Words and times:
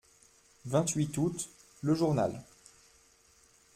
vingt-huit 0.65 1.15
août., 1.19 1.47
Le 1.83 1.93
Journal. 1.93 2.41